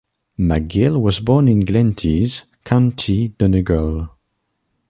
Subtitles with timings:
[0.39, 4.09] MacGill was born in Glenties, County Donegal.